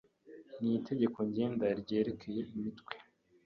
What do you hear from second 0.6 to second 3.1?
Itegeko Ngenga ryerekeye imitwe